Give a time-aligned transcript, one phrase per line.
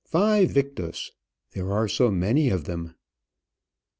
[0.11, 1.11] Væ victis!
[1.51, 2.95] there are so many of them!